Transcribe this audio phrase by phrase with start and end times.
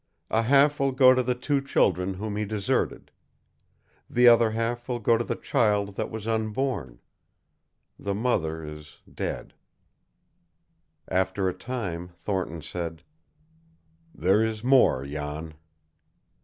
[0.31, 3.11] A half will go to the two children whom he deserted.
[4.09, 7.01] The other half will go to the child that was unborn.
[7.99, 9.53] The mother is dead."
[11.07, 13.03] After a time Thornton said,
[14.11, 15.53] "There is more, Jan."